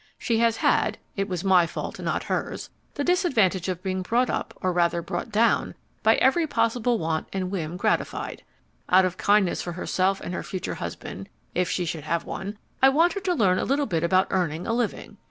[0.17, 4.51] She has had (it was my fault, not hers) the disadvantage of being brought up,
[4.59, 8.41] or rather brought down, by having every possible want and whim gratified.
[8.89, 12.89] Out of kindness for herself and her future husband, if she should have one, I
[12.89, 15.17] want her to learn a little about earning a living.